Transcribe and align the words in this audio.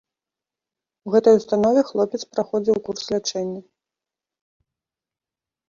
У 1.09 1.13
гэтай 1.15 1.33
установе 1.39 1.81
хлопец 1.91 2.21
праходзіў 2.33 2.75
курс 2.89 3.03
лячэння. 3.13 3.63